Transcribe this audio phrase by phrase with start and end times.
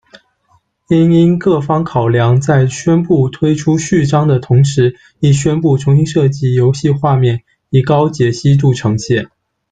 [0.89, 9.29] 因应各方面考量，在宣布推出序章的同时亦宣布将重新设计游戏画面以高解析度呈现。